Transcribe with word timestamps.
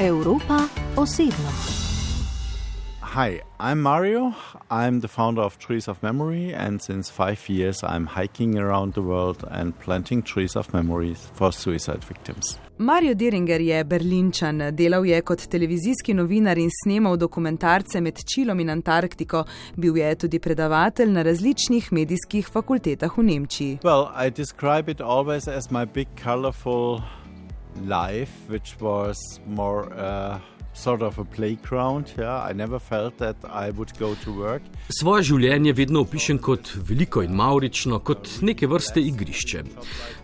Evropa 0.00 0.68
osebno. 0.96 1.50
Hi, 3.00 3.40
I'm 3.58 3.80
Mario. 3.80 4.34
I'm 4.70 5.00
the 5.00 5.08
founder 5.08 5.42
of 5.42 5.58
Trees 5.58 5.88
of 5.88 6.02
Memory, 6.02 6.54
and 6.54 6.82
since 6.82 7.10
five 7.10 7.38
years, 7.48 7.82
I'm 7.82 8.06
hiking 8.06 8.58
around 8.58 8.92
the 8.92 9.00
world 9.00 9.44
and 9.50 9.72
planting 9.84 10.22
trees 10.22 10.56
of 10.56 10.74
memories 10.74 11.30
for 11.34 11.52
suicide 11.52 12.04
victims. 12.08 12.58
Mario 12.78 13.14
Deringer 13.14 13.60
je 13.60 13.84
berlinčan, 13.84 14.62
delal 14.72 15.06
je 15.06 15.20
kot 15.22 15.46
televizijski 15.48 16.14
novinar 16.14 16.58
in 16.58 16.70
snemal 16.84 17.16
dokumentarce 17.16 18.00
med 18.00 18.20
Čilom 18.34 18.60
in 18.60 18.70
Antarktiko, 18.70 19.44
bil 19.76 19.96
je 19.96 20.14
tudi 20.14 20.38
predavatelj 20.38 21.10
na 21.10 21.22
različnih 21.22 21.92
medijskih 21.92 22.48
fakultetah 22.48 23.18
v 23.18 23.22
Nemčiji. 23.22 23.78
Well, 23.82 24.12
I 24.26 24.30
describe 24.30 24.90
it 24.90 25.00
always 25.00 25.48
as 25.48 25.70
my 25.70 25.86
big, 25.86 26.08
colorful 26.24 27.00
life, 27.84 28.32
which 28.48 28.76
was 28.80 29.16
more. 29.46 29.92
Uh, 29.94 30.38
Sort 30.76 31.00
of 31.00 31.18
a 31.18 31.24
playground, 31.24 32.12
yeah. 32.18 32.50
I 32.50 32.52
never 32.52 32.78
felt 32.78 33.16
that 33.16 33.36
I 33.44 33.70
would 33.70 33.98
go 33.98 34.14
to 34.24 34.30
work. 34.32 34.62
Svoje 34.92 35.22
življenje 35.30 35.72
vedno 35.72 36.02
opišem 36.04 36.36
kot 36.36 36.68
veliko 36.76 37.22
in 37.24 37.32
maurično, 37.32 38.02
kot 38.04 38.28
neke 38.44 38.68
vrste 38.68 39.00
igrišče. 39.00 39.62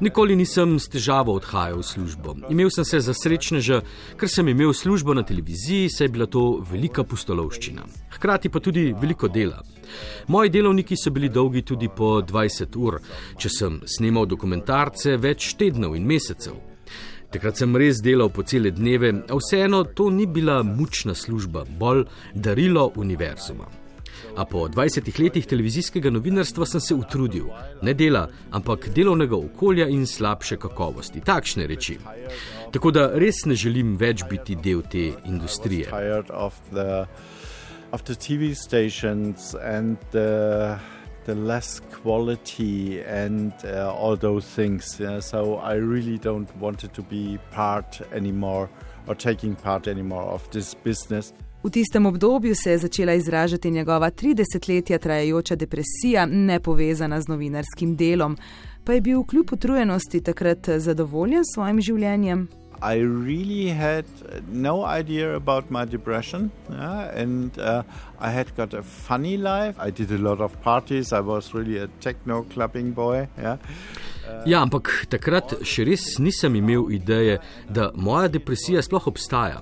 Nikoli 0.05 0.37
nisem 0.37 0.75
s 0.77 0.91
težavo 0.93 1.33
odhajal 1.41 1.81
v 1.81 1.87
službo. 1.89 2.35
Imel 2.53 2.69
sem 2.71 2.85
se 2.85 3.01
za 3.01 3.15
srečneža, 3.17 3.81
ker 4.21 4.29
sem 4.29 4.51
imel 4.53 4.75
službo 4.77 5.15
na 5.17 5.25
televiziji, 5.25 5.89
saj 5.89 6.05
je 6.05 6.13
bila 6.19 6.27
to 6.29 6.43
velika 6.71 7.05
pustolovščina. 7.05 7.87
Hkrati 8.19 8.51
pa 8.53 8.61
tudi 8.61 8.91
veliko 8.93 9.33
dela. 9.33 9.63
Moji 10.29 10.53
delovniki 10.53 11.01
so 11.01 11.11
bili 11.11 11.33
dolgi 11.33 11.63
tudi 11.65 11.89
po 11.89 12.19
20 12.21 12.77
ur, 12.77 13.01
če 13.41 13.49
sem 13.49 13.81
snemal 13.89 14.29
dokumentarce 14.29 15.17
več 15.17 15.55
tednov 15.57 15.97
in 15.97 16.05
mesecev. 16.05 16.72
Takrat 17.33 17.57
sem 17.57 17.77
res 17.81 18.03
delal 18.05 18.29
po 18.29 18.43
cele 18.45 18.71
dneve, 18.77 19.09
a 19.25 19.37
vseeno 19.39 19.87
to 19.97 20.11
ni 20.13 20.27
bila 20.29 20.59
mučna 20.63 21.15
služba, 21.17 21.65
bolj 21.65 22.05
darilo 22.35 22.91
univerzuma. 22.97 23.65
A 24.37 24.45
po 24.45 24.67
20 24.69 25.09
letih 25.21 25.47
televizijskega 25.49 26.11
novinarstva 26.13 26.67
sem 26.69 26.81
se 26.81 26.95
utrudil, 26.95 27.49
ne 27.83 27.95
dela, 27.97 28.27
ampak 28.53 28.91
delovnega 28.93 29.37
okolja 29.37 29.89
in 29.89 30.07
slabše 30.07 30.57
kakovosti, 30.61 31.25
takšne 31.25 31.67
reči. 31.67 31.99
Tako 32.73 32.93
da 32.93 33.09
res 33.17 33.45
ne 33.49 33.57
želim 33.57 33.97
več 33.97 34.25
biti 34.29 34.57
del 34.57 34.85
te 34.85 35.11
industrije. 35.25 35.89
Of 37.93 38.05
the 38.05 38.15
TV 38.15 38.55
stations 38.57 39.55
and 39.55 39.97
the 40.13 40.79
the 41.25 41.35
less 41.35 41.81
quality 42.03 43.03
and 43.03 43.53
uh, 43.65 43.95
all 43.95 44.17
those 44.17 44.47
things. 44.55 45.01
Yeah? 45.01 45.21
So 45.21 45.57
I 45.57 45.75
really 45.75 46.19
don't 46.19 46.49
want 46.61 46.93
to 46.93 47.03
be 47.03 47.39
part 47.51 48.01
anymore 48.13 48.69
or 49.07 49.15
taking 49.15 49.55
part 49.55 49.87
anymore 49.87 50.25
of 50.35 50.51
this 50.51 50.75
business. 50.85 51.33
V 51.65 51.71
tistem 51.71 52.07
obdobju 52.07 52.55
se 52.55 52.71
je 52.71 52.79
začela 52.79 53.13
izražati 53.13 53.71
njegova 53.71 54.11
30-letja 54.11 54.99
trajajoča 54.99 55.57
depresija, 55.57 56.27
ne 56.27 56.61
povezana 56.61 57.21
z 57.21 57.29
novinarskim 57.29 57.97
delom. 57.97 58.37
Pa 58.85 58.93
je 58.93 59.01
bil 59.01 59.25
kljub 59.25 59.53
utrujenosti 59.53 60.21
takrat 60.21 60.69
zadovoljen 60.69 61.45
s 61.45 61.55
svojim 61.55 61.81
življenjem? 61.81 62.49
I 62.83 62.99
really 62.99 63.71
had 63.71 64.05
no 64.53 64.85
idea 65.01 65.37
about 65.37 65.71
my 65.71 65.85
depression, 65.85 66.51
yeah? 66.71 67.23
and 67.23 67.59
uh, 67.59 67.83
I 68.23 68.31
had 68.31 68.55
got 68.57 68.73
a 68.73 68.83
funny 68.83 69.37
life. 69.37 69.75
I 69.81 69.91
did 69.91 70.13
a 70.13 70.19
lot 70.19 70.41
of 70.41 70.61
parties. 70.63 71.13
I 71.13 71.21
was 71.21 71.53
really 71.55 71.79
a 71.79 71.89
techno 72.01 72.43
clubbing 72.45 72.93
boy. 72.93 73.27
Yeah? 73.37 73.57
Ja, 74.47 74.61
ampak 74.63 74.89
takrat 75.11 75.55
še 75.67 75.85
res 75.87 76.05
nisem 76.23 76.55
imel 76.59 76.89
ideje, 76.95 77.39
da 77.71 77.89
moja 77.95 78.31
depresija 78.33 78.83
sploh 78.83 79.09
obstaja. 79.11 79.61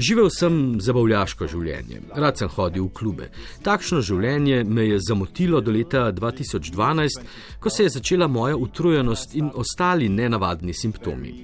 Živel 0.00 0.30
sem 0.32 0.56
zabavljaško 0.84 1.48
življenje, 1.52 2.00
rad 2.16 2.40
sem 2.40 2.50
hodil 2.52 2.88
v 2.88 2.94
klube. 2.96 3.28
Takšno 3.64 4.00
življenje 4.04 4.62
me 4.64 4.88
je 4.88 5.02
zamotilo 5.04 5.60
do 5.64 5.72
leta 5.74 6.06
2012, 6.16 7.20
ko 7.60 7.72
se 7.72 7.86
je 7.86 7.94
začela 7.98 8.28
moja 8.28 8.56
utrujenost 8.56 9.36
in 9.36 9.52
ostali 9.54 10.08
nenavadni 10.08 10.76
simptomi. 10.76 11.34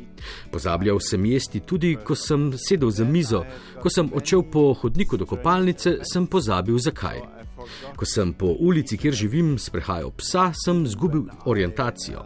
Pozabljal 0.52 1.00
sem 1.04 1.24
jesti 1.28 1.60
tudi, 1.60 1.94
ko 2.00 2.16
sem 2.16 2.48
sedel 2.56 2.92
za 2.96 3.04
mizo, 3.04 3.42
ko 3.82 3.92
sem 3.92 4.08
odšel 4.08 4.46
po 4.52 4.70
hodniku 4.80 5.20
do 5.20 5.28
kopalnice, 5.28 5.98
sem 6.08 6.26
pozabil 6.26 6.53
zakaj. 6.78 7.20
Ko 7.96 8.04
sem 8.04 8.32
po 8.32 8.54
ulici, 8.60 8.98
kjer 8.98 9.14
živim, 9.14 9.58
sprehajal 9.58 10.10
psa, 10.18 10.52
sem 10.64 10.86
zgubil 10.86 11.28
orientacijo. 11.44 12.24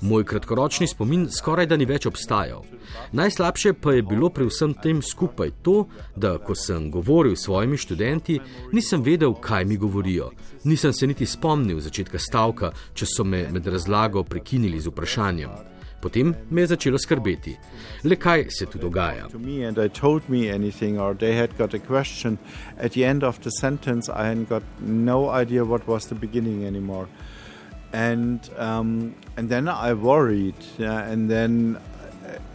Moj 0.00 0.24
kratkoročni 0.24 0.86
spomin 0.86 1.28
skoraj 1.30 1.66
da 1.66 1.76
ni 1.76 1.86
več 1.88 2.06
obstajal. 2.06 2.64
Najslabše 3.12 3.72
pa 3.72 3.94
je 3.96 4.02
bilo 4.02 4.28
pri 4.30 4.46
vsem 4.50 4.74
tem 4.74 5.02
skupaj 5.02 5.50
to, 5.62 5.86
da 6.16 6.36
ko 6.38 6.54
sem 6.54 6.90
govoril 6.90 7.36
s 7.36 7.46
svojimi 7.46 7.76
študenti, 7.76 8.40
nisem 8.72 9.02
vedel, 9.02 9.34
kaj 9.34 9.64
mi 9.64 9.76
govorijo. 9.76 10.30
Nisem 10.64 10.92
se 10.92 11.06
niti 11.06 11.26
spomnil 11.26 11.80
začetka 11.80 12.18
stavka, 12.18 12.72
če 12.94 13.06
so 13.16 13.24
me 13.24 13.46
med 13.52 13.66
razlago 13.66 14.24
prekinili 14.24 14.80
z 14.80 14.92
vprašanjem. 14.92 15.71
Potem 16.02 16.34
me 16.50 16.62
je 16.62 16.66
začelo 16.66 16.98
skrbeti. 16.98 17.54
Le 18.04 18.16
kaj 18.16 18.46
se 18.50 18.66
tu 18.66 18.78
dogaja? 18.78 19.28
and 27.92 28.50
um, 28.56 29.14
and 29.36 29.48
then 29.48 29.68
I 29.68 29.92
worried, 29.92 30.54
yeah, 30.78 31.10
and 31.10 31.30
then 31.30 31.78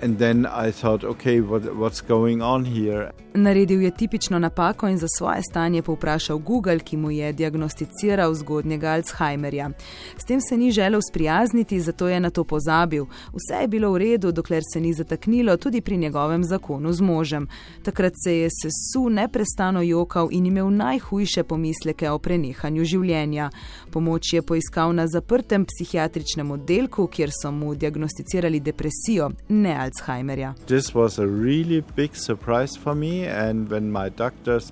and 0.02 0.18
then 0.18 0.46
I 0.46 0.72
thought, 0.72 1.04
okay, 1.04 1.42
what, 1.42 1.64
what's 1.64 2.02
going 2.08 2.42
on 2.42 2.66
here? 2.66 3.12
Naredil 3.34 3.82
je 3.82 3.92
tipično 3.92 4.40
napako 4.40 4.88
in 4.88 4.98
za 4.98 5.08
svoje 5.18 5.42
stanje 5.44 5.82
povprašal 5.82 6.38
Google, 6.38 6.80
ki 6.80 6.98
mu 6.98 7.12
je 7.12 7.34
diagnosticiral 7.34 8.34
zgodnjega 8.34 8.88
Alzheimerja. 8.88 9.70
S 10.18 10.26
tem 10.26 10.42
se 10.42 10.58
ni 10.58 10.72
želel 10.72 11.02
sprijazniti, 11.10 11.80
zato 11.80 12.08
je 12.08 12.20
na 12.20 12.30
to 12.30 12.44
pozabil. 12.44 13.06
Vse 13.06 13.62
je 13.62 13.68
bilo 13.68 13.92
v 13.92 13.98
redu, 13.98 14.32
dokler 14.32 14.64
se 14.74 14.82
ni 14.82 14.94
zataknilo 14.94 15.58
tudi 15.58 15.82
pri 15.82 15.98
njegovem 15.98 16.44
zakonu 16.44 16.94
z 16.94 17.02
možem. 17.02 17.48
Takrat 17.84 18.14
se 18.24 18.38
je 18.38 18.50
sesu 18.50 19.10
neprestano 19.10 19.82
jokal 19.82 20.28
in 20.32 20.46
imel 20.46 20.70
najhujše 20.70 21.44
pomisleke 21.44 22.10
o 22.10 22.20
prenehanju 22.20 22.86
življenja. 22.86 23.50
Pomoč 23.92 24.34
je 24.34 24.42
poiskal 24.42 24.94
na 24.94 25.08
zaprtem 25.08 25.66
psihiatričnem 25.66 26.52
oddelku, 26.52 27.08
kjer 27.08 27.30
so 27.42 27.52
mu 27.52 27.76
diagnosticirali 27.76 28.60
depresijo, 28.60 29.32
ne 29.50 29.77
Alzheimerja. 29.78 30.54
This 30.66 30.96
was 30.96 31.20
a 31.20 31.26
really 31.26 31.84
big 31.96 32.16
surprise 32.16 32.80
for 32.80 32.96
me 32.96 33.28
and 33.30 33.70
when 33.70 33.92
my 33.92 34.10
doctors 34.10 34.72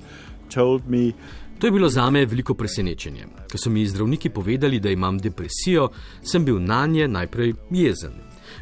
told 0.49 0.89
me 0.89 1.13
To 1.59 1.67
je 1.67 1.71
bilo 1.71 1.89
za 1.89 2.09
me 2.09 2.25
veliko 2.25 2.53
presenečenje. 2.53 3.25
Ko 3.51 3.57
so 3.57 3.69
mi 3.69 3.87
zdravniki 3.87 4.29
povedali, 4.29 4.79
da 4.79 4.89
imam 4.89 5.17
depresijo, 5.17 5.89
sem 6.23 6.45
bil 6.45 6.59
na 6.59 6.85
nje 6.87 7.07
najprej 7.07 7.53
jezen. 7.71 8.11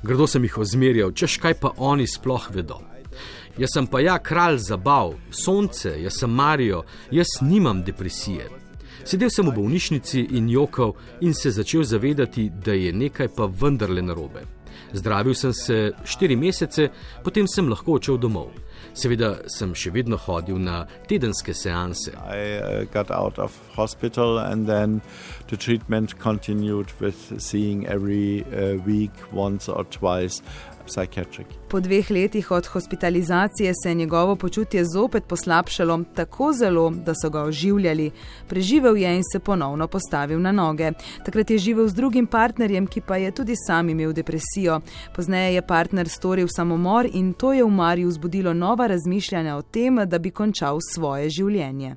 Grdo 0.04 0.28
sem 0.28 0.44
jih 0.44 0.58
ozmerjal, 0.58 1.12
češ 1.12 1.38
kaj 1.38 1.54
pa 1.54 1.72
oni 1.78 2.08
sploh 2.08 2.50
vedo. 2.54 2.80
Jaz 3.58 3.74
sem 3.74 3.88
pa 3.88 4.00
ja 4.00 4.20
kralj 4.20 4.58
zabav, 4.58 5.14
sonce, 5.30 5.96
jaz 6.02 6.20
sem 6.20 6.30
Marijo, 6.30 6.84
jaz 7.12 7.28
nimam 7.42 7.84
depresije. 7.84 8.50
Sedel 9.06 9.30
sem 9.30 9.50
v 9.50 9.56
bolnišnici 9.56 10.28
in 10.38 10.50
jokal 10.50 10.94
in 11.22 11.34
se 11.34 11.52
začel 11.52 11.84
zavedati, 11.84 12.50
da 12.66 12.74
je 12.74 12.94
nekaj 12.94 13.28
pa 13.36 13.46
vendarle 13.46 14.02
narobe. 14.02 14.46
Zdravil 14.94 15.36
sem 15.36 15.54
se 15.54 15.92
štiri 16.06 16.36
mesece, 16.36 16.90
potem 17.24 17.48
sem 17.48 17.70
lahko 17.70 17.98
odšel 17.98 18.20
domov. 18.22 18.52
Seveda 18.94 19.36
sem 19.50 19.72
še 19.74 19.90
vedno 19.94 20.20
hodil 20.22 20.60
na 20.62 20.84
tedenske 21.10 21.56
seanse. 21.58 22.12
I 22.14 22.60
uh, 22.60 22.84
got 22.94 23.10
out 23.10 23.40
of 23.40 23.56
hospital 23.74 24.38
and 24.38 24.68
then 24.68 25.02
the 25.48 25.58
treatment 25.58 26.20
continued 26.20 26.92
with 27.00 27.42
seeing 27.42 27.88
every 27.88 28.46
uh, 28.54 28.78
week 28.86 29.14
once 29.32 29.70
or 29.70 29.84
twice 29.86 30.42
Po 31.70 31.80
dveh 31.80 32.12
letih 32.12 32.52
od 32.52 32.66
hospitalizacije 32.66 33.74
se 33.84 33.90
je 33.90 33.96
njegovo 33.96 34.36
počutje 34.36 34.86
zopet 34.86 35.24
poslabšalo 35.26 36.04
tako 36.16 36.54
zelo, 36.54 36.90
da 36.90 37.14
so 37.22 37.30
ga 37.30 37.42
oživljali. 37.42 38.12
Preživel 38.48 38.98
je 38.98 39.16
in 39.16 39.24
se 39.32 39.40
ponovno 39.40 39.88
postavil 39.88 40.42
na 40.42 40.52
noge. 40.52 40.92
Takrat 41.26 41.50
je 41.50 41.58
živel 41.58 41.88
z 41.88 41.94
drugim 41.94 42.28
partnerjem, 42.28 42.88
ki 42.88 43.02
pa 43.02 43.18
je 43.18 43.32
tudi 43.32 43.56
sam 43.68 43.90
imel 43.90 44.14
depresijo. 44.14 44.82
Pozneje 45.16 45.54
je 45.54 45.68
partner 45.68 46.10
storil 46.10 46.48
samomor 46.48 47.10
in 47.14 47.34
to 47.34 47.54
je 47.54 47.64
v 47.64 47.70
Mariju 47.70 48.08
vzbudilo 48.08 48.54
nova 48.54 48.88
razmišljanja 48.88 49.56
o 49.56 49.62
tem, 49.62 50.00
da 50.06 50.20
bi 50.20 50.32
končal 50.32 50.80
svoje 50.94 51.30
življenje. 51.30 51.96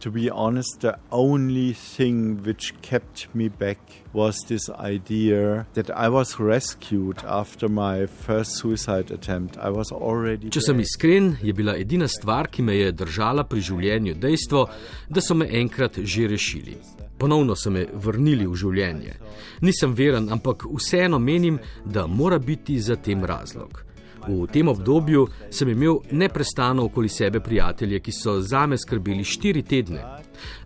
To 0.00 0.12
be 0.12 0.30
honest, 0.30 0.82
the 0.82 0.96
only 1.10 1.72
thing 1.72 2.44
which 2.44 2.72
kept 2.82 3.34
me 3.34 3.48
back 3.48 3.78
was 4.12 4.36
this 4.46 4.70
idea 4.70 5.66
that 5.74 5.90
I 5.90 6.08
was 6.08 6.38
rescued 6.38 7.18
after 7.26 7.68
my 7.68 8.06
first 8.06 8.58
suicide 8.58 9.10
attempt. 9.10 9.58
I 9.58 9.70
was 9.70 9.90
already. 9.90 10.50
Če 10.54 10.62
sem 10.62 10.78
iskren, 10.78 11.32
je 11.42 11.52
bila 11.52 11.74
edina 11.74 12.06
stvar, 12.06 12.46
ki 12.46 12.62
me 12.62 12.76
je 12.78 12.92
držala 12.94 13.42
pri 13.50 13.58
življenju, 13.58 14.14
dejstvo, 14.22 14.62
da 15.10 15.20
so 15.20 15.34
me 15.34 15.50
enkrat 15.50 15.98
že 15.98 16.30
rešili. 16.30 16.78
Ponovno 17.18 17.58
so 17.58 17.74
me 17.74 17.88
vrnili 17.90 18.46
v 18.46 18.54
življenje. 18.54 19.18
Nisem 19.66 19.98
veren, 19.98 20.30
ampak 20.30 20.62
vseeno 20.78 21.18
menim, 21.18 21.58
da 21.84 22.06
mora 22.06 22.38
biti 22.38 22.78
za 22.78 22.94
tem 22.94 23.26
razlog. 23.26 23.82
V 24.28 24.46
tem 24.52 24.68
obdobju 24.68 25.26
sem 25.50 25.68
imel 25.68 26.02
neprestano 26.10 26.84
okoli 26.84 27.08
sebe 27.08 27.40
prijatelje, 27.40 28.00
ki 28.00 28.12
so 28.12 28.40
zame 28.40 28.76
skrbeli 28.78 29.24
štiri 29.24 29.62
tedne. 29.62 30.04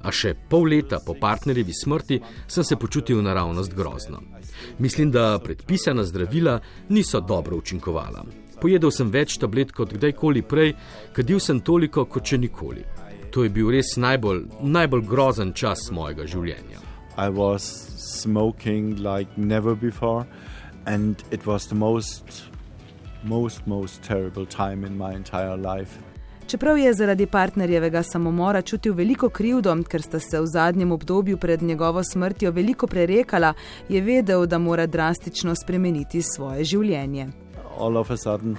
A 0.03 0.11
še 0.13 0.35
pol 0.51 0.67
leta 0.75 0.99
po 1.07 1.15
partnerjevi 1.15 1.73
smrti 1.73 2.19
sem 2.47 2.65
se 2.65 2.77
počutil 2.77 3.23
naravnost 3.23 3.75
grozno. 3.75 4.21
Mislim, 4.79 5.11
da 5.11 5.39
predpisana 5.39 6.05
zdravila 6.05 6.61
niso 6.89 7.21
dobro 7.21 7.57
učinkovala. 7.57 8.25
Pojedel 8.61 8.91
sem 8.91 9.11
več 9.11 9.39
tablet 9.43 9.73
kot 9.75 9.95
kdajkoli 9.95 10.43
prej, 10.43 10.75
kadil 11.15 11.41
sem 11.41 11.61
toliko 11.61 12.05
kot 12.05 12.27
še 12.27 12.39
nikoli. 12.39 12.85
To 13.33 13.47
je 13.47 13.51
bil 13.51 13.71
res 13.73 13.97
najbolj, 13.97 14.45
najbolj 14.61 15.07
grozen 15.09 15.53
čas 15.57 15.89
mojega 15.91 16.27
življenja. 16.29 16.83
I 17.17 17.29
was 17.29 17.63
smoking 17.99 18.97
like 19.03 19.37
never 19.37 19.75
before, 19.75 20.27
and 20.87 21.23
it 21.31 21.47
was 21.47 21.67
the 21.67 21.75
most, 21.75 22.52
most, 23.25 23.67
most 23.67 24.03
terrible 24.03 24.47
time 24.47 24.87
in 24.87 24.97
my 24.97 25.15
entire 25.15 25.57
life. 25.57 25.99
Čeprav 26.47 26.79
je 26.79 26.95
zaradi 26.95 27.27
partnerjevega 27.27 28.03
samomora 28.03 28.63
čutil 28.63 28.95
veliko 28.95 29.29
krivdo, 29.29 29.77
ker 29.89 30.03
sta 30.03 30.21
se 30.21 30.41
v 30.41 30.47
zadnjem 30.47 30.93
obdobju 30.93 31.37
pred 31.37 31.63
njegovo 31.63 32.03
smrtjo 32.05 32.51
veliko 32.51 32.87
prerekala, 32.87 33.55
je 33.89 34.01
vedel, 34.01 34.47
da 34.47 34.59
mora 34.59 34.87
drastično 34.87 35.55
spremeniti 35.55 36.23
svoje 36.23 36.65
življenje. 36.65 37.29
All 37.79 37.97
of 37.97 38.11
a 38.11 38.17
sudden, 38.17 38.57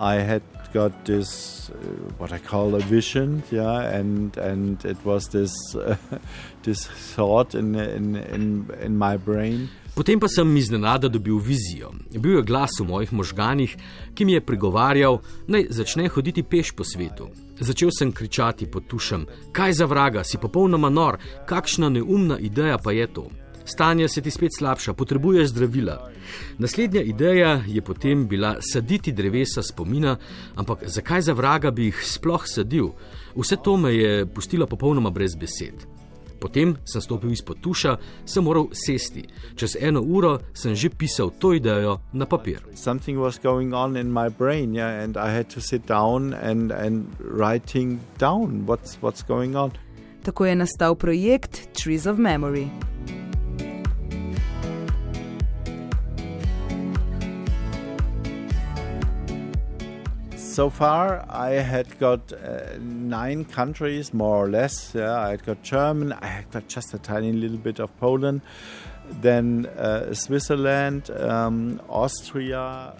I 0.00 0.20
had 0.20 0.42
got 0.72 0.92
this, 1.04 1.70
uh, 1.70 1.74
what 2.18 2.32
I 2.32 2.38
call 2.38 2.74
a 2.74 2.78
vision, 2.78 3.42
yeah, 3.50 3.98
and 4.00 4.36
and 4.36 4.84
it 4.84 4.98
was 5.04 5.28
this 5.28 5.52
uh, 5.74 5.96
this 6.64 6.88
thought 7.14 7.54
in 7.54 7.74
in 7.74 8.16
in 8.16 8.66
in 8.82 8.98
my 8.98 9.16
brain. 9.16 9.68
Potem 9.96 10.20
pa 10.20 10.28
sem 10.28 10.56
iznenada 10.56 11.08
dobil 11.08 11.38
vizijo. 11.38 11.90
Bil 12.18 12.36
je 12.36 12.42
glas 12.42 12.70
v 12.80 12.84
mojih 12.84 13.12
možganjih, 13.12 13.76
ki 14.14 14.24
mi 14.24 14.34
je 14.36 14.44
pregovarjal, 14.44 15.22
naj 15.48 15.70
začne 15.72 16.10
hoditi 16.12 16.42
peš 16.42 16.74
po 16.76 16.84
svetu. 16.84 17.30
Začel 17.60 17.88
sem 17.98 18.12
kričati 18.12 18.68
pod 18.68 18.84
tušem: 18.92 19.24
Kaj 19.56 19.72
za 19.72 19.86
vraga, 19.88 20.24
si 20.24 20.36
popolnoma 20.38 20.92
nor, 20.92 21.16
kakšna 21.48 21.88
neumna 21.88 22.36
ideja 22.38 22.76
pa 22.78 22.92
je 22.92 23.06
to. 23.06 23.26
Stanje 23.64 24.08
se 24.08 24.20
ti 24.20 24.30
spet 24.30 24.52
slabša, 24.58 24.92
potrebuješ 24.92 25.48
zdravila. 25.48 26.10
Naslednja 26.58 27.00
ideja 27.02 27.62
je 27.66 27.82
potem 27.82 28.28
bila 28.28 28.56
saditi 28.60 29.12
drevesa 29.12 29.62
spomina, 29.62 30.18
ampak 30.54 30.84
zakaj 30.86 31.22
za 31.22 31.32
vraga 31.32 31.70
bi 31.70 31.88
jih 31.88 32.04
sploh 32.04 32.44
sadil? 32.46 32.92
Vse 33.36 33.56
to 33.64 33.76
me 33.76 33.96
je 33.96 34.26
pustilo 34.26 34.66
popolnoma 34.66 35.10
brez 35.10 35.34
besed. 35.34 35.95
Potem 36.40 36.76
sem 36.84 37.00
stopil 37.00 37.32
izpod 37.32 37.60
tuša, 37.64 37.96
sem 38.24 38.44
moral 38.44 38.68
sesti. 38.72 39.24
Čez 39.56 39.76
eno 39.80 40.02
uro 40.02 40.38
sem 40.54 40.74
že 40.74 40.90
pisal 40.90 41.32
to 41.40 41.54
idejo 41.56 42.00
na 42.12 42.26
papir. 42.26 42.60
Something 42.74 43.18
was 43.20 43.38
going 43.38 43.74
on 43.74 43.96
in 43.96 44.12
my 44.12 44.28
brain, 44.28 44.74
yeah, 44.74 45.02
and 45.02 45.16
I 45.16 45.32
had 45.32 45.48
to 45.54 45.60
sit 45.60 45.86
down 45.86 46.34
and 46.34 46.72
and 46.72 47.08
writing 47.20 48.00
down 48.18 48.66
what's 48.66 49.00
what's 49.00 49.24
going 49.24 49.56
on. 49.56 49.72
Tako 50.22 50.44
je 50.46 50.54
nastal 50.54 50.94
projekt 50.94 51.68
Trees 51.72 52.06
of 52.06 52.18
Memory. 52.18 52.68
So 60.56 60.70
far 60.70 61.22
I 61.28 61.60
had 61.60 61.98
got 61.98 62.32
uh, 62.32 62.38
nine 62.80 63.44
countries, 63.44 64.14
more 64.14 64.46
or 64.46 64.48
less. 64.48 64.94
Yeah, 64.94 65.26
I 65.26 65.30
had 65.30 65.44
got 65.44 65.62
German, 65.62 66.12
I 66.12 66.26
had 66.26 66.50
got 66.50 66.64
just 66.68 66.94
a 66.94 66.98
tiny 66.98 67.32
little 67.32 67.58
bit 67.58 67.78
of 67.78 67.90
Poland, 68.00 68.40
then 69.20 69.66
uh, 69.66 70.14
Switzerland, 70.14 71.10
um, 71.10 71.80
Austria. 71.90 72.92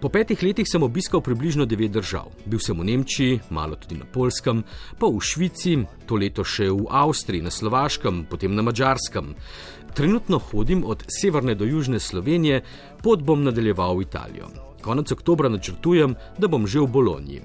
Po 0.00 0.08
petih 0.08 0.42
letih 0.42 0.68
sem 0.68 0.82
obiskal 0.82 1.20
približno 1.24 1.64
devet 1.64 1.92
držav. 1.96 2.28
Bil 2.44 2.60
sem 2.60 2.76
v 2.76 2.84
Nemčiji, 2.92 3.40
malo 3.50 3.76
tudi 3.80 3.96
na 3.96 4.04
Polskem, 4.04 4.64
pa 5.00 5.08
v 5.08 5.20
Švici, 5.20 5.76
to 6.04 6.20
leto 6.20 6.44
še 6.44 6.68
v 6.68 6.88
Avstriji, 6.88 7.44
na 7.44 7.52
Slovaškem, 7.52 8.24
potem 8.28 8.52
na 8.52 8.64
Mačarskem. 8.64 9.32
Trenutno 9.96 10.38
hodim 10.52 10.84
od 10.84 11.08
severne 11.08 11.56
do 11.56 11.64
južne 11.64 12.00
Slovenije, 12.00 12.64
pot 13.00 13.24
bom 13.24 13.44
nadaljeval 13.44 13.96
v 13.96 14.04
Italijo. 14.08 14.69
Konec 14.82 15.12
oktobra 15.12 15.48
načrtujem, 15.48 16.14
da 16.38 16.48
bom 16.48 16.66
že 16.66 16.80
v 16.80 16.86
Bologni. 16.86 17.40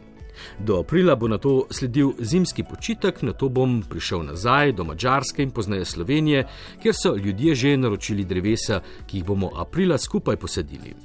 Do 0.59 0.79
aprila 0.79 1.15
bo 1.15 1.27
na 1.27 1.37
to 1.37 1.67
sledil 1.71 2.13
zimski 2.19 2.63
počitek, 2.63 3.21
na 3.21 3.33
to 3.33 3.49
bom 3.49 3.83
prišel 3.89 4.23
nazaj 4.23 4.71
do 4.71 4.83
Mačarske 4.83 5.43
in 5.43 5.51
pozneje 5.51 5.85
Slovenije, 5.85 6.47
kjer 6.81 6.95
so 6.95 7.15
ljudje 7.15 7.55
že 7.55 7.77
naročili 7.77 8.25
drevesa, 8.25 8.81
ki 9.07 9.17
jih 9.17 9.25
bomo 9.25 9.51
aprila 9.55 9.97
skupaj 9.97 10.35
posadili. 10.35 10.95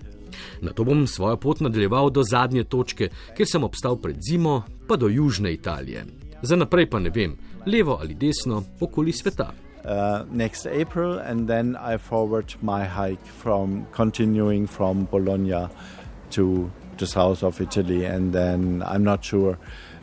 Na 0.60 0.72
to 0.72 0.84
bom 0.84 1.06
svojo 1.06 1.36
pot 1.36 1.60
nadaljeval 1.60 2.10
do 2.10 2.22
zadnje 2.22 2.64
točke, 2.64 3.08
kjer 3.36 3.48
sem 3.48 3.64
obstal 3.64 3.96
pred 3.96 4.16
zimo, 4.30 4.62
pa 4.88 4.96
do 4.96 5.08
južne 5.08 5.52
Italije. 5.52 6.04
Za 6.42 6.56
naprej 6.56 6.90
pa 6.90 6.98
ne 6.98 7.10
vem, 7.10 7.36
levo 7.66 7.98
ali 8.00 8.14
desno, 8.14 8.62
okoli 8.80 9.12
sveta. 9.12 9.52
Uh, 9.80 10.26
next 10.32 10.66
April, 10.66 11.18
and 11.18 11.48
then 11.48 11.76
I 11.94 11.96
forward 11.96 12.54
my 12.60 12.84
hike 12.84 13.24
from 13.42 13.86
continuing 13.96 14.68
from 14.68 15.08
Bologna 15.10 15.70
to 16.32 16.70
the 16.98 17.06
south 17.06 17.42
of 17.42 17.60
Italy, 17.60 18.04
and 18.04 18.32
then 18.32 18.82
I'm 18.86 19.04
not 19.04 19.24
sure 19.24 19.58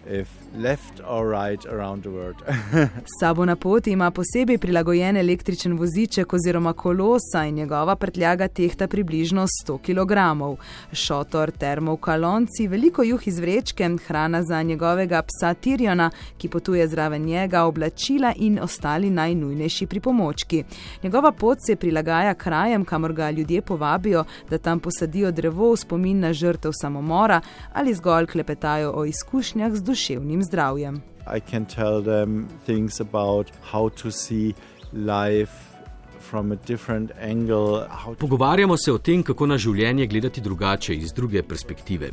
if 0.06 0.30
left 0.58 1.02
or 1.08 1.30
right 1.30 1.66
around 1.66 2.02
the 2.02 2.10
world. 2.10 2.36
Sabo 3.20 3.46
na 3.46 3.56
poti 3.56 3.92
ima 3.92 4.12
posebej 4.12 4.58
prilagojen 4.58 5.18
električen 5.18 5.78
voziček 5.78 6.34
oziroma 6.34 6.74
kolo, 6.74 7.18
saj 7.32 7.52
njegova 7.52 7.96
prtljaga 7.96 8.48
tehta 8.48 8.88
približno 8.88 9.48
100 9.68 9.78
kg. 9.82 10.58
Šotor, 10.92 11.52
termov 11.52 11.98
kalonci, 11.98 12.68
veliko 12.68 13.04
juh 13.04 13.28
iz 13.28 13.40
vrečke, 13.40 13.90
hrana 14.08 14.44
za 14.44 14.62
njegovega 14.64 15.22
psa 15.22 15.54
Tirjona, 15.54 16.10
ki 16.38 16.50
potuje 16.50 16.88
zraven 16.88 17.22
njega, 17.26 17.64
oblačila 17.64 18.34
in 18.36 18.60
ostali 18.60 19.10
najnujnejši 19.10 19.86
pripomočki. 19.86 20.64
Njegova 21.04 21.32
pot 21.32 21.58
se 21.66 21.76
prilagaja 21.76 22.34
krajem, 22.34 22.86
kamor 22.86 23.14
ga 23.14 23.32
ljudje 23.32 23.62
povabijo, 23.62 24.24
da 24.50 24.58
tam 24.58 24.80
posadijo 24.80 25.32
drevo 25.32 25.72
v 25.72 25.78
spomin 25.78 26.20
na 26.20 26.34
žrtev 26.34 26.72
samomora 26.82 27.42
ali 27.74 27.94
zgolj 27.94 28.26
klepetajo 28.26 28.92
o 28.96 29.06
izkušnjah 29.06 29.74
z 29.74 29.84
duševnim 29.84 30.44
zdravjem. 30.48 31.02
I 31.28 31.40
can 31.52 31.66
tell 31.66 32.04
them 32.04 32.48
things 32.66 33.02
about 33.02 33.52
how 33.72 33.90
to 34.02 34.12
see 34.12 34.54
life. 34.94 35.78
Pogovarjamo 38.20 38.78
se 38.78 38.92
o 38.92 38.98
tem, 38.98 39.22
kako 39.24 39.46
na 39.48 39.58
življenje 39.58 40.08
gledati 40.08 40.42
drugače, 40.42 40.96
iz 40.96 41.14
druge 41.16 41.44
perspektive, 41.44 42.10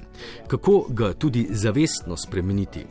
kako 0.46 0.84
ga 0.88 1.12
tudi 1.12 1.46
zavestno 1.50 2.16
spremeniti. 2.16 2.84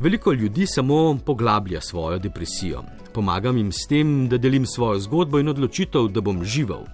Veliko 0.00 0.32
ljudi 0.32 0.66
samo 0.66 1.18
poglablja 1.26 1.80
svojo 1.80 2.18
depresijo. 2.18 2.84
Pomagam 3.12 3.56
jim 3.56 3.72
s 3.72 3.86
tem, 3.88 4.28
da 4.28 4.38
delim 4.38 4.66
svojo 4.66 5.00
zgodbo 5.00 5.38
in 5.38 5.48
odločitev, 5.48 6.08
da 6.08 6.20
bom 6.20 6.44
živel. 6.44 6.86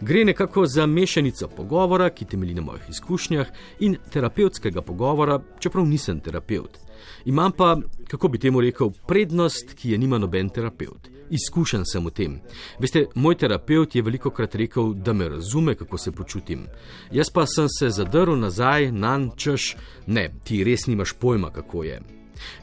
Gre 0.00 0.24
nekako 0.24 0.66
za 0.66 0.86
mešanico 0.86 1.48
pogovora, 1.48 2.08
ki 2.10 2.24
temelji 2.24 2.54
na 2.54 2.62
mojih 2.62 2.88
izkušnjah, 2.88 3.52
in 3.80 3.98
terapevtskega 4.10 4.82
pogovora, 4.82 5.40
čeprav 5.58 5.86
nisem 5.86 6.20
terapeut. 6.20 6.83
Imam 7.24 7.52
pa, 7.52 7.76
kako 8.08 8.28
bi 8.28 8.38
temu 8.38 8.60
rekel, 8.60 8.90
prednost, 9.06 9.74
ki 9.74 9.90
je 9.90 9.98
nima 9.98 10.18
noben 10.18 10.48
terapeut. 10.48 11.08
Izkušen 11.30 11.84
sem 11.88 12.04
v 12.04 12.10
tem. 12.10 12.34
Veste, 12.80 13.06
moj 13.14 13.38
terapeut 13.40 13.94
je 13.94 14.02
veliko 14.02 14.30
krat 14.30 14.54
rekel, 14.54 14.92
da 14.94 15.12
me 15.12 15.28
razume, 15.28 15.74
kako 15.74 15.98
se 15.98 16.12
počutim. 16.12 16.66
Jaz 17.12 17.30
pa 17.30 17.46
sem 17.46 17.68
se 17.78 17.90
zadrl 17.90 18.36
nazaj 18.36 18.92
na 18.92 19.14
češ, 19.36 19.76
ne, 20.06 20.28
ti 20.44 20.64
res 20.64 20.86
nimaš 20.86 21.12
pojma, 21.12 21.50
kako 21.50 21.84
je. 21.84 22.00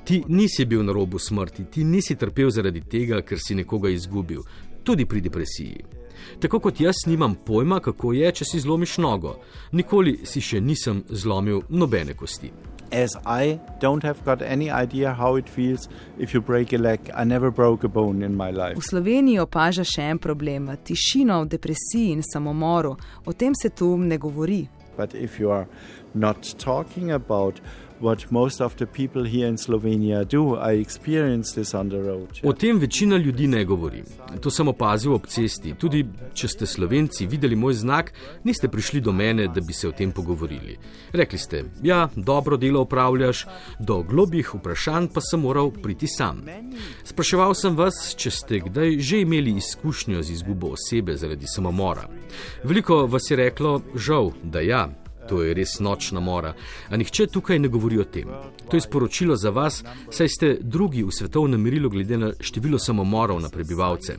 Ti 0.06 0.24
nisi 0.28 0.66
bil 0.66 0.84
na 0.84 0.94
robu 0.94 1.20
smrti, 1.20 1.66
ti 1.72 1.84
nisi 1.84 2.16
trpel 2.16 2.50
zaradi 2.50 2.82
tega, 2.82 3.22
ker 3.22 3.40
si 3.40 3.56
nekoga 3.56 3.90
izgubil, 3.90 4.44
tudi 4.84 5.06
pri 5.06 5.22
depresiji. 5.22 6.01
Tako 6.40 6.60
kot 6.60 6.82
jaz 6.82 7.06
nimam 7.08 7.36
pojma, 7.36 7.80
kako 7.80 8.14
je, 8.14 8.32
če 8.32 8.46
si 8.46 8.60
zlomiš 8.60 8.98
nogo. 8.98 9.38
Nikoli 9.72 10.20
si 10.26 10.42
še 10.42 10.62
nisem 10.62 11.04
zlomil 11.10 11.62
nobene 11.70 12.14
kosti. 12.14 12.52
as 12.92 13.16
I 13.26 13.60
don't 13.80 14.04
have 14.04 14.24
got 14.26 14.42
any 14.42 14.70
idea 14.70 15.14
how 15.14 15.36
it 15.36 15.50
feels 15.50 15.88
if 16.18 16.34
you 16.34 16.42
break 16.42 16.74
a 16.74 16.78
leg. 16.78 17.10
I 17.16 17.24
never 17.24 17.52
broke 17.52 17.84
a 17.84 17.88
bone 17.88 18.22
in 18.22 18.36
my 18.36 18.52
life. 18.52 18.78
V 18.78 18.84
Sloveniji 18.84 19.40
opaža 19.40 19.86
še 19.88 20.04
en 20.12 20.20
problem: 20.20 20.70
tišino, 20.84 21.46
depresiji 21.48 22.12
in 22.12 22.24
samomoru. 22.24 22.98
O 23.26 23.34
tem 23.34 23.56
se 23.56 23.70
tu 23.70 23.98
ne 23.98 24.18
govori. 24.18 24.68
But 24.98 25.16
if 25.16 25.40
you 25.40 25.52
are 25.52 25.68
not 26.14 26.54
talking 26.60 27.12
about 27.12 27.62
what 28.02 28.32
most 28.32 28.62
of 28.62 28.76
the 28.76 28.86
people 28.86 29.24
here 29.24 29.48
in 29.48 29.58
Slovenia 29.58 30.24
do. 30.26 30.56
I 30.56 30.82
experienced 30.82 31.56
this 31.56 31.74
on 31.74 31.90
the 31.90 31.98
road. 31.98 32.28
O 32.44 32.54
tem 32.54 32.80
večina 32.80 33.18
ljudi 33.18 33.48
ne 33.48 33.66
govori. 33.66 34.04
To 34.42 34.52
sem 34.52 34.68
opazil 34.68 35.14
ob 35.14 35.28
cesti. 35.28 35.74
Tudi 35.80 36.06
če 36.34 36.48
ste 36.48 36.66
slovenci 36.66 37.28
videli 37.28 37.56
moj 37.56 37.74
znak, 37.74 38.14
niste 38.44 38.68
prišli 38.68 39.02
do 39.02 39.12
mene, 39.12 39.48
da 39.48 39.62
bi 39.62 39.74
se 39.74 39.88
o 39.88 39.92
tem 39.92 40.12
pogovorili. 40.12 40.78
Rekli 41.14 41.40
ste, 41.40 41.64
ja, 41.84 42.10
dobro 42.16 42.58
delo 42.58 42.82
upravljaš, 42.82 43.46
do 43.80 44.02
globih 44.04 44.54
vprašanj 44.56 45.12
pa 45.14 45.22
sem 45.22 45.40
moral 45.40 45.72
priti 45.72 46.08
sam. 46.08 46.42
Spraševal 47.04 47.54
sem 47.56 47.76
vas, 47.76 48.16
če 48.18 48.32
ste 48.32 48.62
kdaj 48.68 49.00
že 49.00 49.22
imeli 49.22 49.58
izkušnjo 49.58 50.24
z 50.24 50.32
izgubo 50.32 50.74
osebe 50.78 51.18
zaradi 51.18 51.48
samomora. 51.48 52.08
Veliko 52.64 53.06
vas 53.06 53.32
je 53.32 53.38
reklo, 53.38 53.82
žal, 53.96 54.32
da 54.44 54.60
ja. 54.60 54.88
To 55.30 55.44
je 55.44 55.54
res 55.54 55.80
nočna 55.80 56.20
mora, 56.20 56.54
a 56.90 56.98
nihče 56.98 57.28
tukaj 57.28 57.60
ne 57.60 57.68
govori 57.68 58.00
o 58.00 58.04
tem. 58.04 58.30
To 58.70 58.78
je 58.78 58.82
sporočilo 58.82 59.36
za 59.36 59.50
vas, 59.50 59.84
saj 60.10 60.28
ste 60.28 60.54
drugi 60.62 61.04
v 61.04 61.12
svetovnem 61.12 61.62
merilu 61.62 61.90
glede 61.90 62.18
na 62.18 62.32
število 62.40 62.80
samomorov 62.80 63.42
na 63.42 63.50
prebivalce. 63.50 64.18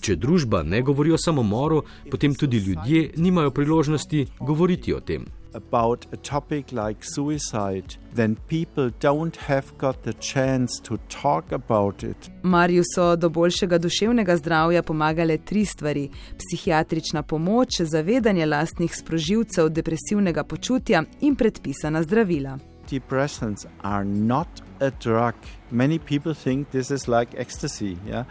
Če 0.00 0.16
družba 0.16 0.62
ne 0.62 0.82
govori 0.82 1.12
o 1.12 1.18
samomoru, 1.18 1.82
potem 2.10 2.34
tudi 2.34 2.58
ljudje 2.58 3.12
nimajo 3.16 3.50
priložnosti 3.50 4.26
govoriti 4.40 4.94
o 4.94 5.00
tem 5.00 5.41
about 5.54 6.06
a 6.12 6.16
topic 6.16 6.72
like 6.72 7.04
suicide, 7.14 7.96
then 8.14 8.36
people 8.48 8.90
don't 9.00 9.36
have 9.36 9.66
got 9.78 9.96
the 10.02 10.12
chance 10.12 10.80
to 10.82 10.96
talk 11.22 11.52
about 11.52 12.02
it. 12.02 12.30
Marju 12.42 12.82
so 12.94 13.16
do 13.16 13.28
boljšega 13.28 13.78
duševnega 13.78 14.36
zdravja 14.36 14.82
pomagale 14.82 15.38
tri 15.38 15.64
stvari: 15.64 16.10
psihiatrična 16.38 17.22
pomoč, 17.22 17.80
zavedanje 17.80 18.46
lastnih 18.46 18.96
sprožilcev 18.96 19.68
depresivnega 19.68 20.44
počutja 20.44 21.04
in 21.20 21.34
predpisana 21.34 22.02
zdravila. 22.02 22.58
Depressants 22.90 23.66
are 23.82 24.04
not 24.04 24.48
a 24.80 24.90
drug. 25.04 25.34
Many 25.70 25.98
people 25.98 26.34
think 26.34 26.68
this 26.70 26.90
is 26.90 27.08
like 27.08 27.36
ecstasy. 27.38 27.96
Yeah? 28.06 28.24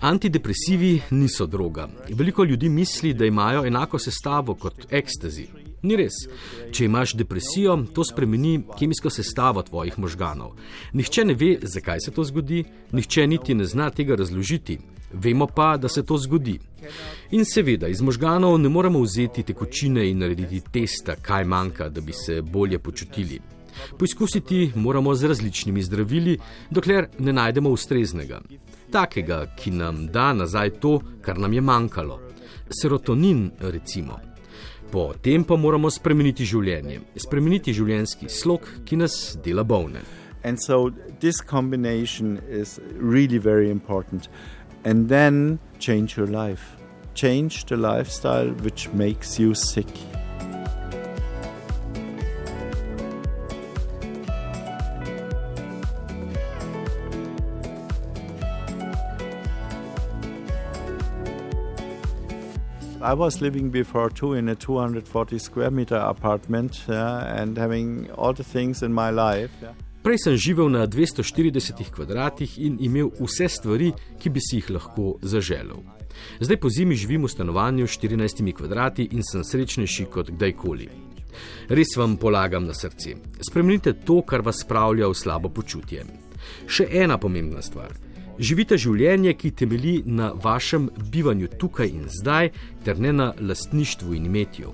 Antidepresivi 0.00 1.00
niso 1.10 1.46
droga. 1.46 1.88
Veliko 2.08 2.44
ljudi 2.44 2.68
misli, 2.68 3.14
da 3.14 3.24
imajo 3.24 3.66
enako 3.66 3.98
sestavo 3.98 4.54
kot 4.54 4.86
ekstazi. 4.90 5.67
Ni 5.82 5.96
res. 5.96 6.14
Če 6.74 6.88
imaš 6.88 7.14
depresijo, 7.14 7.76
to 7.94 8.04
spremeni 8.04 8.58
kemijsko 8.78 9.10
sestavo 9.10 9.62
tvojih 9.62 9.98
možganov. 9.98 10.56
Nihče 10.92 11.24
ne 11.24 11.34
ve, 11.38 11.52
zakaj 11.62 12.00
se 12.04 12.14
to 12.14 12.24
zgodi, 12.24 12.64
nihče 12.92 13.26
niti 13.26 13.54
ne 13.54 13.64
zna 13.64 13.90
tega 13.90 14.16
razložiti. 14.18 14.78
Vemo 15.12 15.46
pa, 15.46 15.76
da 15.76 15.88
se 15.88 16.02
to 16.02 16.18
zgodi. 16.18 16.58
In 17.30 17.44
seveda, 17.44 17.88
iz 17.88 18.00
možganov 18.00 18.58
ne 18.58 18.68
moremo 18.68 19.00
vzeti 19.00 19.42
tekočine 19.42 20.08
in 20.10 20.18
narediti 20.18 20.60
testa, 20.72 21.16
kaj 21.22 21.44
manjka, 21.44 21.88
da 21.88 22.00
bi 22.00 22.12
se 22.12 22.42
bolje 22.42 22.78
počutili. 22.78 23.40
Poizkusiti 23.98 24.72
moramo 24.74 25.14
z 25.14 25.30
različnimi 25.30 25.82
zdravili, 25.82 26.38
dokler 26.70 27.06
ne 27.18 27.32
najdemo 27.32 27.70
ustreznega. 27.70 28.40
Takega, 28.90 29.46
ki 29.56 29.70
nam 29.70 30.06
da 30.06 30.32
nazaj 30.32 30.70
to, 30.82 30.98
kar 31.22 31.38
nam 31.38 31.52
je 31.52 31.60
manjkalo. 31.60 32.20
Serotonin, 32.82 33.50
recimo. 33.60 34.27
Potem 34.90 35.44
pa 35.44 35.56
moramo 35.60 35.90
spremeniti 35.92 36.46
življenje, 36.48 37.02
spremeniti 37.20 37.74
življenjski 37.76 38.30
slog, 38.32 38.64
ki 38.88 38.96
nas 38.96 39.36
dela 39.44 39.64
bolne. 39.64 40.00
And 40.44 40.56
so 40.62 40.90
this 41.20 41.42
combination 41.42 42.38
is 42.48 42.80
really 42.96 43.38
very 43.38 43.70
important. 43.70 44.28
And 44.84 45.08
then 45.08 45.58
change 45.78 46.16
your 46.16 46.26
life. 46.26 46.76
Change 47.14 47.66
the 47.66 47.76
lifestyle 47.76 48.48
which 48.64 48.88
makes 48.94 49.38
you 49.38 49.52
sick. 49.54 49.92
I 63.08 63.14
was 63.14 63.40
living 63.40 63.70
before 63.70 64.10
too 64.10 64.34
in 64.34 64.48
a 64.50 64.54
240 64.54 65.38
square 65.38 65.70
meter 65.70 65.96
apartment 65.96 66.84
yeah, 66.88 67.40
and 67.40 67.56
having 67.56 68.10
all 68.10 68.34
the 68.34 68.44
things 68.44 68.82
in 68.82 68.92
my 68.92 69.10
life. 69.10 69.50
Yeah. 69.62 69.72
Prej 70.02 70.18
sem 70.20 70.36
živel 70.36 70.68
na 70.68 70.84
240 70.86 71.88
kvadratih 71.88 72.58
in 72.60 72.76
imel 72.84 73.08
vse 73.16 73.48
stvari, 73.48 73.94
ki 74.20 74.28
bi 74.28 74.42
si 74.44 74.60
jih 74.60 74.68
lahko 74.76 75.14
zaželel. 75.22 75.80
Zdaj 76.40 76.60
po 76.60 76.68
zimi 76.68 76.96
živim 77.00 77.24
v 77.24 77.32
stanovanju 77.32 77.86
s 77.88 77.96
14 77.96 78.52
kvadrati 78.52 79.08
in 79.16 79.24
sem 79.24 79.44
srečnejši 79.44 80.04
kot 80.12 80.28
kdajkoli. 80.28 80.88
Res 81.72 81.96
vam 81.96 82.18
polagam 82.20 82.68
na 82.68 82.76
srce. 82.76 83.16
Spremenite 83.40 83.96
to, 84.04 84.20
kar 84.20 84.44
vas 84.44 84.60
spravlja 84.60 85.08
v 85.08 85.16
slabo 85.16 85.48
počutje. 85.48 86.04
Še 86.68 86.90
ena 86.92 87.16
pomembna 87.16 87.64
stvar. 87.64 87.96
Živite 88.38 88.76
življenje, 88.78 89.32
ki 89.34 89.50
temelji 89.50 89.96
na 90.06 90.28
vašem 90.30 90.84
bivanju 91.10 91.48
tukaj 91.58 91.88
in 91.90 92.04
zdaj, 92.20 92.52
ter 92.86 93.00
ne 93.02 93.10
na 93.12 93.32
lastništvu 93.34 94.14
in 94.14 94.28
imetju. 94.30 94.70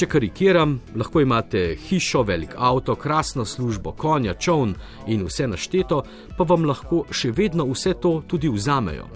Če 0.00 0.08
karikiram, 0.08 0.78
lahko 0.96 1.20
imate 1.20 1.74
hišo, 1.76 2.22
velik 2.24 2.54
avto, 2.56 2.96
krasno 2.96 3.44
službo, 3.44 3.92
konja, 3.92 4.32
čovn 4.32 4.72
in 5.12 5.26
vse 5.28 5.50
našteto, 5.52 6.00
pa 6.38 6.48
vam 6.48 6.64
lahko 6.64 7.04
še 7.12 7.34
vedno 7.36 7.68
vse 7.68 7.92
to 8.00 8.22
tudi 8.26 8.48
vzamejo. 8.48 9.10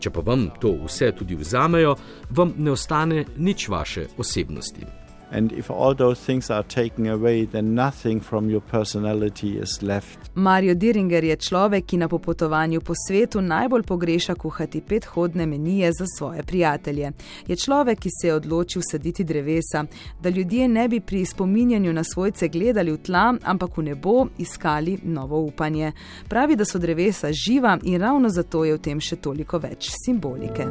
Če 0.00 0.08
pa 0.10 0.24
vam 0.24 0.48
to 0.60 0.72
vse 0.86 1.12
tudi 1.18 1.36
vzamejo, 1.36 1.98
vam 2.32 2.56
ne 2.56 2.72
ostane 2.72 3.26
nič 3.36 3.68
vaše 3.68 4.08
osebnosti. 4.16 5.03
And 5.34 5.52
if 5.52 5.70
all 5.70 5.94
those 5.94 6.20
things 6.26 6.50
are 6.50 6.62
taken 6.62 7.06
away, 7.06 7.44
then 7.44 7.74
nothing 7.74 8.20
from 8.20 8.50
your 8.50 8.60
personality 8.60 9.58
is 9.58 9.82
left. 9.82 10.18
Mario 10.34 10.74
Diringer 10.74 11.24
je 11.24 11.36
človek, 11.36 11.86
ki 11.86 11.96
na 11.96 12.08
popotovanju 12.08 12.80
po 12.80 12.94
svetu 13.08 13.40
najbolj 13.40 13.82
pogreša 13.82 14.34
kuhati 14.34 14.80
pethodne 14.80 15.46
menije 15.46 15.90
za 15.92 16.06
svoje 16.18 16.42
prijatelje. 16.42 17.12
Je 17.46 17.56
človek, 17.56 17.98
ki 17.98 18.08
se 18.20 18.26
je 18.26 18.34
odločil 18.34 18.82
saditi 18.90 19.24
drevesa, 19.24 19.84
da 20.20 20.28
ljudje 20.28 20.68
ne 20.68 20.88
bi 20.88 21.00
pri 21.00 21.24
spominjanju 21.24 21.92
na 21.92 22.04
svojce 22.04 22.48
gledali 22.48 22.92
v 22.92 22.98
tla, 22.98 23.34
ampak 23.42 23.76
v 23.76 23.82
nebo 23.82 24.26
iskali 24.38 24.98
novo 25.02 25.40
upanje. 25.40 25.92
Pravi, 26.28 26.56
da 26.56 26.64
so 26.64 26.78
drevesa 26.78 27.32
živa 27.32 27.78
in 27.82 28.00
ravno 28.00 28.28
zato 28.28 28.64
je 28.64 28.74
v 28.74 28.78
tem 28.78 29.00
še 29.00 29.16
toliko 29.16 29.58
več 29.58 29.90
simbolike. 30.04 30.66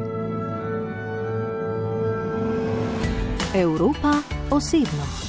Evropa 3.54 4.43
osebno. 4.54 5.23